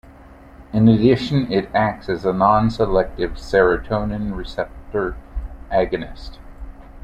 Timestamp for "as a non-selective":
2.09-3.33